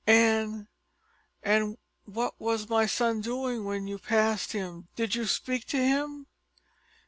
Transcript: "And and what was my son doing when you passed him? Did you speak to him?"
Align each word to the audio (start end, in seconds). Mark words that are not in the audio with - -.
"And 0.07 0.67
and 1.43 1.77
what 2.05 2.33
was 2.39 2.67
my 2.69 2.87
son 2.87 3.21
doing 3.21 3.65
when 3.65 3.85
you 3.85 3.99
passed 3.99 4.51
him? 4.51 4.87
Did 4.95 5.13
you 5.13 5.25
speak 5.27 5.67
to 5.67 5.77
him?" 5.77 6.25